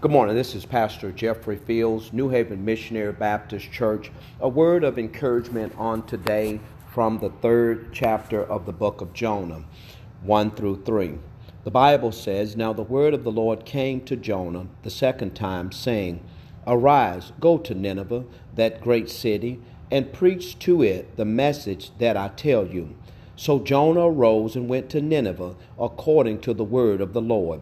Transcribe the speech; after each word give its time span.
Good 0.00 0.12
morning. 0.12 0.34
This 0.34 0.54
is 0.54 0.64
Pastor 0.64 1.12
Jeffrey 1.12 1.58
Fields, 1.58 2.10
New 2.14 2.30
Haven 2.30 2.64
Missionary 2.64 3.12
Baptist 3.12 3.70
Church. 3.70 4.10
A 4.40 4.48
word 4.48 4.82
of 4.82 4.98
encouragement 4.98 5.74
on 5.76 6.06
today 6.06 6.58
from 6.90 7.18
the 7.18 7.28
third 7.28 7.92
chapter 7.92 8.42
of 8.42 8.64
the 8.64 8.72
book 8.72 9.02
of 9.02 9.12
Jonah, 9.12 9.62
1 10.22 10.52
through 10.52 10.84
3. 10.84 11.18
The 11.64 11.70
Bible 11.70 12.12
says, 12.12 12.56
Now 12.56 12.72
the 12.72 12.80
word 12.80 13.12
of 13.12 13.24
the 13.24 13.30
Lord 13.30 13.66
came 13.66 14.00
to 14.06 14.16
Jonah 14.16 14.68
the 14.84 14.90
second 14.90 15.34
time, 15.34 15.70
saying, 15.70 16.24
Arise, 16.66 17.34
go 17.38 17.58
to 17.58 17.74
Nineveh, 17.74 18.24
that 18.54 18.80
great 18.80 19.10
city, 19.10 19.60
and 19.90 20.14
preach 20.14 20.58
to 20.60 20.82
it 20.82 21.18
the 21.18 21.26
message 21.26 21.90
that 21.98 22.16
I 22.16 22.28
tell 22.28 22.66
you. 22.66 22.96
So 23.36 23.58
Jonah 23.58 24.06
arose 24.06 24.56
and 24.56 24.66
went 24.66 24.88
to 24.90 25.02
Nineveh 25.02 25.56
according 25.78 26.40
to 26.40 26.54
the 26.54 26.64
word 26.64 27.02
of 27.02 27.12
the 27.12 27.20
Lord. 27.20 27.60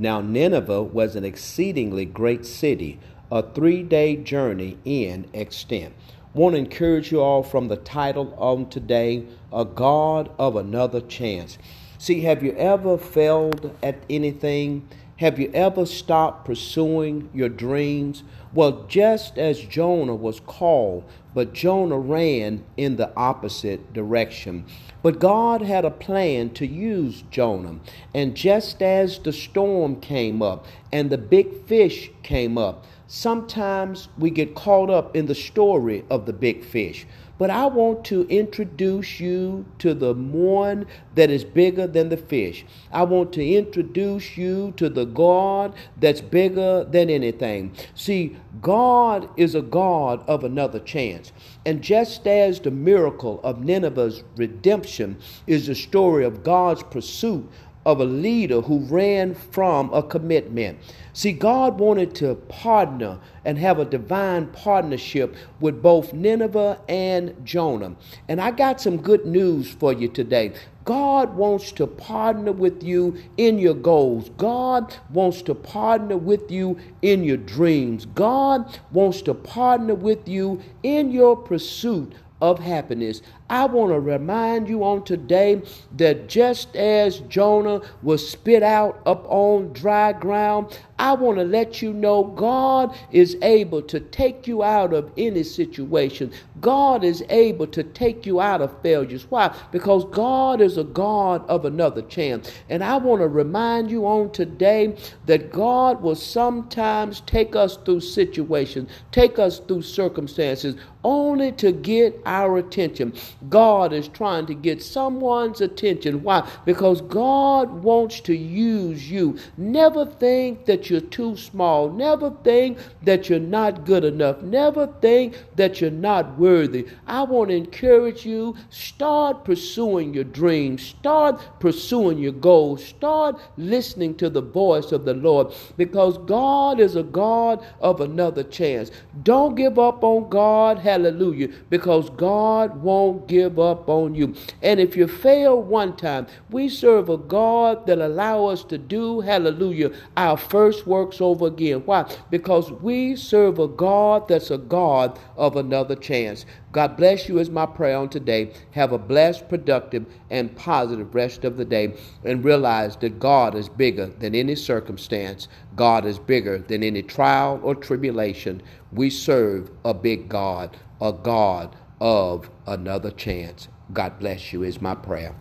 Now 0.00 0.20
Nineveh 0.20 0.84
was 0.84 1.16
an 1.16 1.24
exceedingly 1.24 2.04
great 2.04 2.46
city, 2.46 3.00
a 3.32 3.42
three 3.42 3.82
day 3.82 4.14
journey 4.14 4.78
in 4.84 5.28
extent. 5.32 5.92
Want 6.34 6.54
to 6.54 6.60
encourage 6.60 7.10
you 7.10 7.20
all 7.20 7.42
from 7.42 7.66
the 7.66 7.76
title 7.76 8.32
on 8.38 8.68
today, 8.68 9.26
A 9.52 9.64
God 9.64 10.30
of 10.38 10.54
Another 10.54 11.00
Chance. 11.00 11.58
See, 11.98 12.20
have 12.20 12.44
you 12.44 12.52
ever 12.52 12.96
failed 12.96 13.76
at 13.82 13.98
anything? 14.08 14.88
Have 15.16 15.40
you 15.40 15.50
ever 15.52 15.84
stopped 15.84 16.44
pursuing 16.44 17.28
your 17.34 17.48
dreams? 17.48 18.22
Well, 18.54 18.86
just 18.88 19.36
as 19.36 19.60
Jonah 19.60 20.14
was 20.14 20.40
called, 20.40 21.04
but 21.34 21.52
Jonah 21.52 21.98
ran 21.98 22.64
in 22.76 22.96
the 22.96 23.14
opposite 23.14 23.92
direction. 23.92 24.64
But 25.02 25.18
God 25.18 25.62
had 25.62 25.84
a 25.84 25.90
plan 25.90 26.50
to 26.50 26.66
use 26.66 27.22
Jonah. 27.30 27.78
And 28.14 28.34
just 28.34 28.82
as 28.82 29.18
the 29.18 29.32
storm 29.32 30.00
came 30.00 30.42
up 30.42 30.66
and 30.92 31.10
the 31.10 31.18
big 31.18 31.66
fish 31.66 32.10
came 32.22 32.56
up, 32.56 32.84
sometimes 33.06 34.08
we 34.18 34.30
get 34.30 34.54
caught 34.54 34.90
up 34.90 35.14
in 35.14 35.26
the 35.26 35.34
story 35.34 36.04
of 36.10 36.26
the 36.26 36.32
big 36.32 36.64
fish. 36.64 37.06
But 37.38 37.50
I 37.50 37.66
want 37.66 38.04
to 38.06 38.26
introduce 38.28 39.20
you 39.20 39.64
to 39.78 39.94
the 39.94 40.12
one 40.12 40.86
that 41.14 41.30
is 41.30 41.44
bigger 41.44 41.86
than 41.86 42.08
the 42.08 42.16
fish. 42.16 42.66
I 42.92 43.04
want 43.04 43.32
to 43.34 43.46
introduce 43.48 44.36
you 44.36 44.74
to 44.76 44.88
the 44.88 45.04
God 45.04 45.74
that's 45.96 46.20
bigger 46.20 46.82
than 46.82 47.08
anything. 47.08 47.72
See, 47.94 48.36
God 48.60 49.28
is 49.36 49.54
a 49.54 49.62
God 49.62 50.24
of 50.28 50.44
another 50.44 50.80
chance. 50.80 51.32
And 51.66 51.82
just 51.82 52.26
as 52.26 52.60
the 52.60 52.70
miracle 52.70 53.40
of 53.42 53.64
Nineveh's 53.64 54.24
redemption 54.36 55.18
is 55.46 55.66
the 55.66 55.74
story 55.74 56.24
of 56.24 56.42
God's 56.42 56.82
pursuit 56.82 57.48
of 57.88 58.02
a 58.02 58.04
leader 58.04 58.60
who 58.60 58.80
ran 58.80 59.34
from 59.34 59.90
a 59.94 60.02
commitment. 60.02 60.78
See, 61.14 61.32
God 61.32 61.78
wanted 61.78 62.14
to 62.16 62.34
partner 62.34 63.18
and 63.46 63.56
have 63.56 63.78
a 63.78 63.86
divine 63.86 64.48
partnership 64.48 65.34
with 65.58 65.80
both 65.80 66.12
Nineveh 66.12 66.82
and 66.86 67.34
Jonah. 67.46 67.96
And 68.28 68.42
I 68.42 68.50
got 68.50 68.78
some 68.78 68.98
good 68.98 69.24
news 69.24 69.70
for 69.70 69.94
you 69.94 70.08
today. 70.08 70.52
God 70.84 71.34
wants 71.34 71.72
to 71.72 71.86
partner 71.86 72.52
with 72.52 72.82
you 72.82 73.16
in 73.38 73.58
your 73.58 73.72
goals. 73.72 74.28
God 74.36 74.94
wants 75.08 75.40
to 75.42 75.54
partner 75.54 76.18
with 76.18 76.50
you 76.50 76.78
in 77.00 77.24
your 77.24 77.38
dreams. 77.38 78.04
God 78.04 78.78
wants 78.92 79.22
to 79.22 79.32
partner 79.32 79.94
with 79.94 80.28
you 80.28 80.60
in 80.82 81.10
your 81.10 81.36
pursuit 81.36 82.12
of 82.40 82.58
happiness. 82.58 83.22
I 83.50 83.64
want 83.64 83.92
to 83.92 84.00
remind 84.00 84.68
you 84.68 84.84
on 84.84 85.04
today 85.04 85.62
that 85.96 86.28
just 86.28 86.76
as 86.76 87.20
Jonah 87.20 87.80
was 88.02 88.28
spit 88.28 88.62
out 88.62 89.00
up 89.06 89.24
on 89.28 89.72
dry 89.72 90.12
ground, 90.12 90.78
I 90.98 91.14
want 91.14 91.38
to 91.38 91.44
let 91.44 91.80
you 91.80 91.92
know 91.92 92.24
God 92.24 92.96
is 93.12 93.36
able 93.40 93.82
to 93.82 94.00
take 94.00 94.46
you 94.46 94.62
out 94.62 94.92
of 94.92 95.10
any 95.16 95.44
situation. 95.44 96.32
God 96.60 97.04
is 97.04 97.24
able 97.28 97.68
to 97.68 97.82
take 97.84 98.26
you 98.26 98.40
out 98.40 98.60
of 98.60 98.82
failures. 98.82 99.26
Why? 99.30 99.54
Because 99.70 100.04
God 100.06 100.60
is 100.60 100.76
a 100.76 100.84
God 100.84 101.48
of 101.48 101.64
another 101.64 102.02
chance. 102.02 102.52
And 102.68 102.82
I 102.82 102.96
want 102.96 103.22
to 103.22 103.28
remind 103.28 103.90
you 103.90 104.06
on 104.06 104.30
today 104.32 104.96
that 105.26 105.52
God 105.52 106.02
will 106.02 106.16
sometimes 106.16 107.20
take 107.22 107.54
us 107.54 107.76
through 107.84 108.00
situations, 108.00 108.90
take 109.12 109.38
us 109.38 109.60
through 109.60 109.82
circumstances, 109.82 110.74
only 111.04 111.52
to 111.52 111.72
get 111.72 112.20
our 112.26 112.58
attention. 112.58 113.12
God 113.48 113.92
is 113.92 114.08
trying 114.08 114.46
to 114.46 114.54
get 114.54 114.82
someone's 114.82 115.60
attention. 115.60 116.22
Why? 116.22 116.48
Because 116.64 117.00
God 117.02 117.70
wants 117.82 118.20
to 118.20 118.34
use 118.34 119.10
you. 119.10 119.38
Never 119.56 120.04
think 120.04 120.66
that 120.66 120.90
you're 120.90 121.00
too 121.00 121.36
small. 121.36 121.90
Never 121.90 122.30
think 122.42 122.78
that 123.02 123.28
you're 123.28 123.38
not 123.38 123.84
good 123.84 124.04
enough. 124.04 124.42
Never 124.42 124.86
think 125.00 125.36
that 125.56 125.80
you're 125.80 125.90
not 125.90 126.38
worthy. 126.38 126.86
I 127.06 127.22
want 127.22 127.50
to 127.50 127.56
encourage 127.56 128.26
you 128.26 128.56
start 128.70 129.44
pursuing 129.44 130.14
your 130.14 130.24
dreams, 130.24 130.82
start 130.82 131.40
pursuing 131.60 132.18
your 132.18 132.32
goals, 132.32 132.84
start 132.84 133.40
listening 133.56 134.14
to 134.16 134.28
the 134.30 134.42
voice 134.42 134.92
of 134.92 135.04
the 135.04 135.14
Lord 135.14 135.52
because 135.76 136.18
God 136.18 136.80
is 136.80 136.96
a 136.96 137.02
God 137.02 137.64
of 137.80 138.00
another 138.00 138.42
chance. 138.42 138.90
Don't 139.22 139.54
give 139.54 139.78
up 139.78 140.02
on 140.02 140.28
God. 140.28 140.78
Hallelujah. 140.98 141.50
Because 141.70 142.10
God 142.10 142.82
won't 142.82 143.28
give 143.28 143.60
up 143.60 143.88
on 143.88 144.16
you. 144.16 144.34
And 144.62 144.80
if 144.80 144.96
you 144.96 145.06
fail 145.06 145.62
one 145.62 145.94
time, 145.94 146.26
we 146.50 146.68
serve 146.68 147.08
a 147.08 147.16
God 147.16 147.86
that 147.86 147.98
allow 147.98 148.46
us 148.46 148.64
to 148.64 148.78
do, 148.78 149.20
hallelujah, 149.20 149.92
our 150.16 150.36
first 150.36 150.88
works 150.88 151.20
over 151.20 151.46
again. 151.46 151.82
Why? 151.84 152.12
Because 152.30 152.72
we 152.72 153.14
serve 153.14 153.60
a 153.60 153.68
God 153.68 154.26
that's 154.26 154.50
a 154.50 154.58
God 154.58 155.20
of 155.36 155.54
another 155.54 155.94
chance. 155.94 156.44
God 156.72 156.96
bless 156.96 157.28
you 157.28 157.38
is 157.38 157.48
my 157.48 157.64
prayer 157.64 157.96
on 157.96 158.08
today. 158.08 158.52
Have 158.72 158.92
a 158.92 158.98
blessed, 158.98 159.48
productive, 159.48 160.04
and 160.30 160.54
positive 160.54 161.14
rest 161.14 161.44
of 161.44 161.56
the 161.56 161.64
day 161.64 161.94
and 162.24 162.44
realize 162.44 162.96
that 162.96 163.20
God 163.20 163.54
is 163.54 163.68
bigger 163.68 164.06
than 164.06 164.34
any 164.34 164.54
circumstance. 164.54 165.48
God 165.76 166.04
is 166.04 166.18
bigger 166.18 166.58
than 166.58 166.82
any 166.82 167.02
trial 167.02 167.60
or 167.62 167.74
tribulation. 167.74 168.62
We 168.92 169.10
serve 169.10 169.70
a 169.84 169.94
big 169.94 170.28
God, 170.28 170.76
a 171.00 171.12
God 171.12 171.76
of 172.00 172.50
another 172.66 173.10
chance. 173.10 173.68
God 173.92 174.18
bless 174.18 174.52
you 174.52 174.62
is 174.62 174.80
my 174.80 174.94
prayer. 174.94 175.34